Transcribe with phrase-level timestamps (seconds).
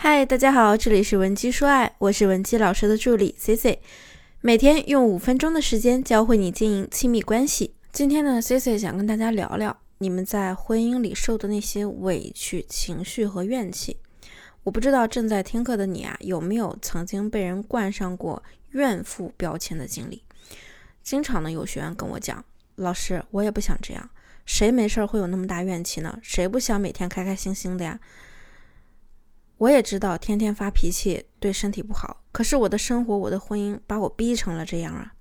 [0.00, 3.80] 嗨，大家好，这里是文姬说爱，我是文姬老师的助理 C C，
[4.40, 7.74] 每天用五分钟的时间教会你经营亲密关系。
[7.90, 13.96] 今天呢，C C 想跟大家聊聊你们在婚姻里受的那些委屈、情绪和怨气。
[14.62, 18.40] 我不知道正在听课的你啊，有没有曾经被人冠上过
[18.70, 20.22] 怨妇标签的经历？
[21.02, 22.44] 经常呢，有学员跟我讲，
[22.76, 24.08] 老师，我也不想这样，
[24.46, 26.16] 谁没事儿会有那么大怨气呢？
[26.22, 27.98] 谁不想每天开开心心的呀？
[29.58, 35.12] 我也知道天天发脾气对身体不好，可是我的生活、我的婚姻把我逼成了这样啊。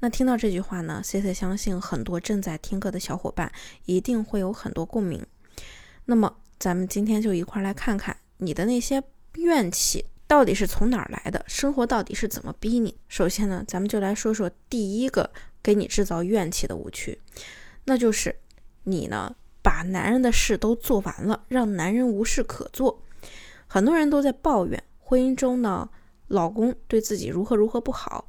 [0.00, 3.50] 那听到这句话呢，C C 相信很多正在听课的小伙伴
[3.84, 5.24] 一定会有很多共鸣。
[6.06, 9.02] 那么咱们今天就一块来看看你的那些
[9.36, 12.96] 怨气到底是从哪儿来的，生活到底是怎么逼你。
[13.06, 15.30] 首先呢，咱们就来说说第一个
[15.62, 17.20] 给你制造怨气的误区，
[17.84, 18.34] 那就是
[18.82, 23.04] 你呢把男人的事都做完了，让男人无事可做。
[23.66, 25.88] 很多人都在抱怨婚姻中呢，
[26.28, 28.26] 老公对自己如何如何不好，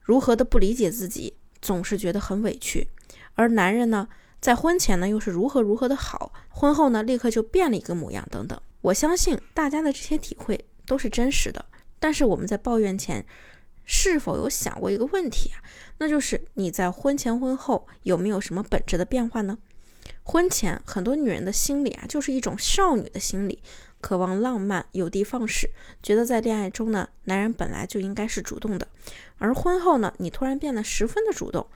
[0.00, 2.88] 如何的不理解自己，总是觉得很委屈。
[3.34, 4.08] 而男人呢，
[4.40, 8.60] 在婚前呢又是如何如何的好，婚后呢立刻就变了一个模样等等。
[8.82, 11.64] 我相信大家的这些体会都是真实的。
[11.98, 13.26] 但是我们在抱怨前，
[13.84, 15.60] 是否有想过一个问题啊？
[15.98, 19.58] 那就是你在婚前婚后有没有什么本质的变化呢？
[20.22, 23.62] 婚前很多女人的心理啊，就是一种少女的心理。
[24.00, 25.70] 渴望浪漫，有的放矢，
[26.02, 28.88] 觉得在恋爱中呢，男人本来就应该是主动的，
[29.38, 31.66] 而婚后呢，你突然变得十分的主动，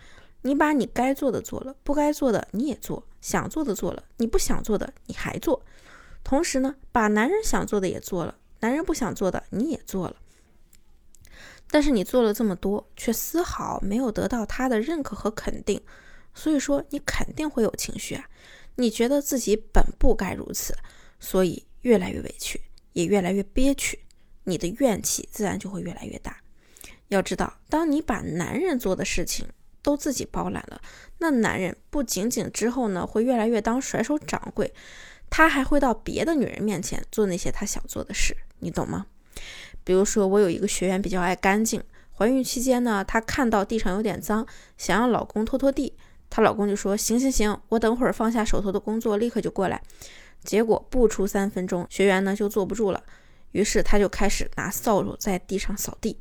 [0.42, 5.62] 你把你该做的做了，不该做的你也做，想做的做了，你不想做的你还做，
[6.22, 10.16] 同时呢，把男人想做的也做了，男人不想做的你也做了，
[11.70, 15.80] 但是你做了这么多，却丝毫没有得到他的认可和肯定，
[16.34, 18.24] 所以说你肯定会有情绪啊，
[18.76, 20.74] 你觉得自己本不该如此，
[21.20, 21.66] 所以。
[21.84, 22.60] 越来越委屈，
[22.92, 24.00] 也越来越憋屈，
[24.42, 26.38] 你的怨气自然就会越来越大。
[27.08, 29.46] 要知道，当你把男人做的事情
[29.82, 30.80] 都自己包揽了，
[31.18, 34.72] 那男人不仅仅之后呢会越来越当甩手掌柜，
[35.28, 39.06] 他还会到别的女人面前做那些他想做的事，你懂吗？
[39.84, 41.82] 比如说，我有一个学员比较爱干净，
[42.16, 44.46] 怀孕期间呢，她看到地上有点脏，
[44.78, 45.92] 想让老公拖拖地，
[46.30, 49.82] 她老公就说：行行行，我等会儿放下手头的工作，立刻就过来。
[50.44, 53.02] 结果不出三分钟，学员呢就坐不住了，
[53.52, 56.18] 于是他就开始拿扫帚在地上扫地，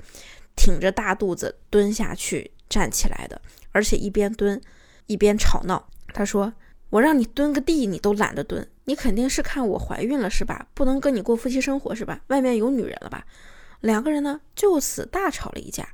[0.55, 3.41] 挺着大肚子蹲下去站起来的，
[3.71, 4.59] 而且一边蹲
[5.07, 5.89] 一边吵闹。
[6.13, 6.53] 他说
[6.89, 10.67] ：“我让你蹲个地，你都懒得蹲，你肯定是看我怀孕了是吧？
[10.73, 12.21] 不能跟你过夫妻生活是吧？
[12.27, 13.25] 外面有女人了吧？”
[13.81, 15.89] 两个人呢就此大吵了一架。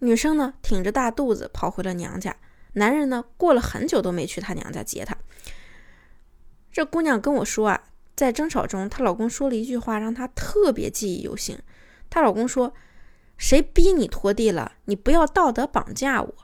[0.00, 2.36] 女生呢挺着大肚子跑回了娘家，
[2.74, 5.16] 男人呢过了很久都没去她娘家接她。
[6.72, 7.82] 这姑娘跟我说啊，
[8.14, 11.58] 在争吵中，她老公说了一句话，让她特别记忆犹新。
[12.10, 12.74] 她老公说
[13.36, 14.72] ：“谁逼你拖地了？
[14.84, 16.34] 你不要道德绑架我。”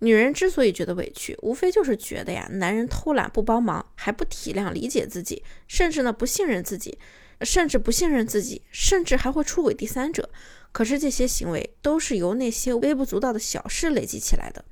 [0.00, 6.98] 女人之所以觉得委屈，无非就是觉得呀，男人偷懒不帮忙，还不体谅理解自己，甚至呢不信任自己，
[7.40, 10.28] 甚至不信任自己，甚至还会出轨第三者。
[10.70, 14.62] 可是这些行为都是由那些微不足道的小事累积起来的。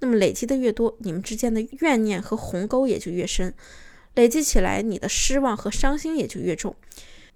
[0.00, 3.54] 那么累积的越多，你们之间的怨念和鸿沟也就越深。
[4.14, 6.74] 累积起来，你的失望和伤心也就越重。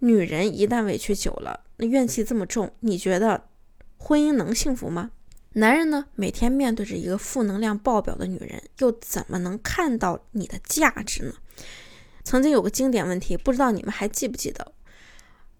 [0.01, 3.49] 女人一旦委屈久了，那怨气这么重，你觉得
[3.97, 5.11] 婚姻能幸福吗？
[5.55, 11.35] 男人呢，每天面对着一个负能量爆表的女人，又怎么能看到你的价值呢？
[12.23, 14.73] 曾经有个经典问题，不知道你们还记不记得？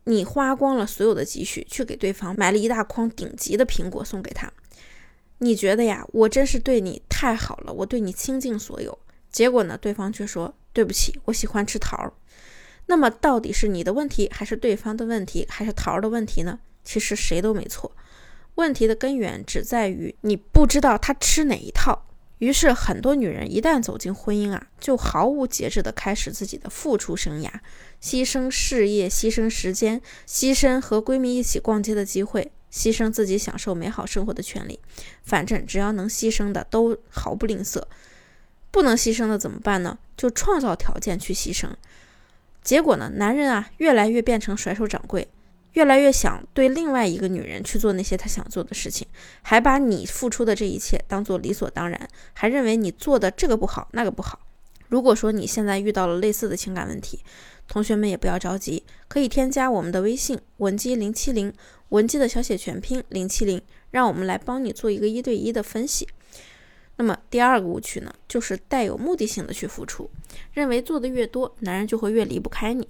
[0.05, 4.53] 你花光了所有的积蓄，去给对方买了一大筐顶级的苹果送给他，
[5.39, 8.97] 你觉得呀，我真是对你太好了，我对你倾尽所有。
[9.33, 10.55] 结果呢，对方却说。
[10.73, 12.13] 对不起，我喜欢吃桃儿。
[12.87, 16.59] 那么到底是你的问题，还是对方的问题，还是桃儿的问题呢？
[16.85, 17.93] 其实谁都没错。
[18.55, 22.07] 问题的根源只在于你不知道他吃哪一套。
[22.39, 27.51] 于是很多女人一旦走进婚姻啊，就毫无节制地开始自己的付出生涯，
[28.01, 34.79] 牺牲事业，牺牲时间，牺牲和闺蜜一起逛街的机会，牺牲自己享受美好生活的权利。
[35.25, 37.83] 反正只要能牺牲的，都毫不吝啬。
[38.71, 39.99] 不能牺牲的怎么办呢？
[40.17, 41.69] 就创造条件去牺牲。
[42.63, 45.27] 结果呢，男人啊越来越变成甩手掌柜，
[45.73, 49.07] 越来越想对另外一个女人去做那些他想做的事情，
[49.43, 54.41] 还把你付出的这一切当做理所当然，还认为你做的这个不好那个不好。
[54.89, 57.21] 如果说你现在遇到了类似的情感问题，
[57.67, 61.53] 同学们也不要着急，可以添加我们的微信文姬零七零，
[61.91, 66.09] 文姬的小写全拼零七零，让我们来帮你做一个一对一的分析。
[66.99, 70.11] 那么第二个误区呢，就是带有目的性的去付出，
[70.53, 72.87] 认为做的越多，男人就会越离不开你。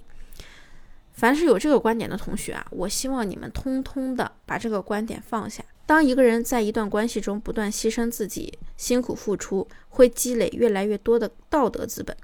[1.13, 5.63] 凡是有这个观点的同学啊，我希望你们通通的把这个观点放下。
[5.85, 12.15] 当一个人在一段关系中不断牺牲自己、辛苦付出，会积累越来越多的道德资本。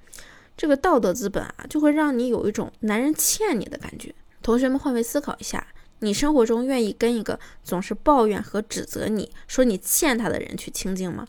[0.58, 4.14] 这个道德资本啊，就会让你有一种男人欠你的感觉。
[4.42, 5.68] 同学们换位思考一下，
[6.00, 11.28] 你生活中愿意跟一个总是抱怨和指责你说你欠他的人去亲近吗？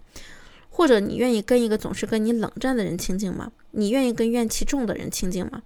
[0.76, 3.50] 或者你愿意跟一个总是跟你冷战的人亲近吗？
[3.70, 5.62] 你愿意跟怨气重的人亲近吗？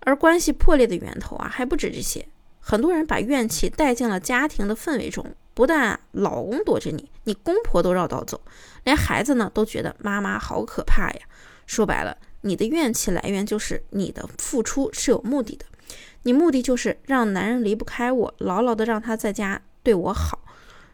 [0.00, 2.26] 而关系破裂的源头啊，还不止这些。
[2.58, 5.24] 很多人把怨气带进了家庭的氛围中，
[5.54, 8.40] 不但老公躲着你，你公婆都绕道走，
[8.82, 11.20] 连孩子呢都觉得妈妈好可怕呀。
[11.64, 15.64] 说白了，你的怨气来源就是你的付出是有目的的，
[16.24, 20.40] 你目的就是让男人离不开我，牢牢的让他在家对我好。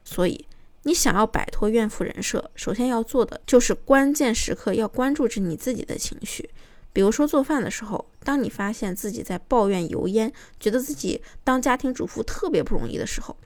[0.04, 0.46] 所以，
[0.84, 6.50] 你想要摆脱怨妇人设，首先要做的就是关键时刻要关注着你自己的情绪。
[6.92, 13.36] 比如说做饭的时候，当你发现自己在抱怨油烟，觉得自己当家庭主妇特别不容易的时候，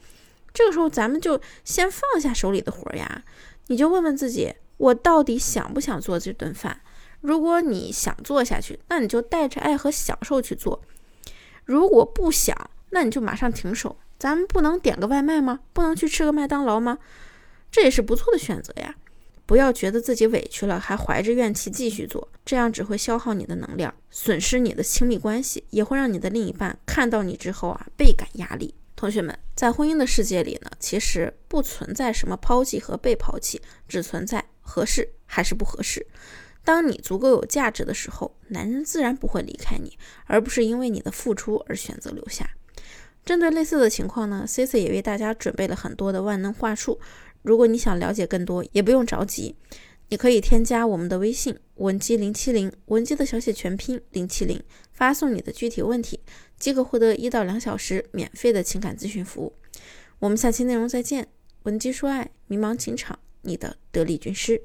[0.52, 3.22] 这个时候咱们就先放下手里的活呀，
[3.66, 6.80] 你就问问自己，我到底想不想做这顿饭？
[7.20, 10.80] 如果你想做下去，那你就带着爱和享受去做；
[11.64, 13.96] 如果不想，那你就马上停手。
[14.18, 15.60] 咱们不能点个外卖吗？
[15.72, 16.98] 不能去吃个麦当劳吗？
[17.70, 18.94] 这也是不错的选择呀。
[19.44, 28.74] 不要觉得自己委屈了，还怀着怨气继续做，这样只会消耗你的能量，损失你的亲密关系，也会让你的另一半看到你之后啊倍感压力。
[28.96, 36.04] 同学们，在婚姻的世界里呢，其实不存在什么抛弃和被抛弃，只存在合适还是不合适。
[36.64, 42.50] 当你足够有价值的时候，男人自然不会离开你，而不是因为你的付出而选择留下。
[43.26, 47.00] 针对类似的情况呢，Cici 也为大家准备了很多的万能话术。
[47.43, 49.56] 如果你想了解更多，也不用着急，
[50.11, 54.62] 你可以添加我们的微信文姬零七零，文姬的小写全拼零七零，
[54.93, 56.20] 发送你的具体问题，
[56.56, 59.52] 即可获得一到两小时免费的情感咨询服务。
[60.20, 61.26] 我们下期内容再见，
[61.64, 64.62] 文姬说爱，迷茫情场，你的得力军师。